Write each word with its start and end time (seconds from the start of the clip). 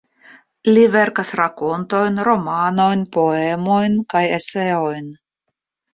Li 0.69 0.85
verkas 0.95 1.29
rakontojn, 1.39 2.17
romanojn, 2.29 3.03
poemojn 3.19 4.03
kaj 4.15 4.23
eseojn. 4.39 5.17